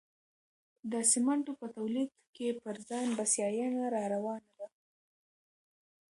[0.91, 4.67] د سمنټو په تولید کې پر ځان بسیاینه راروانه ده.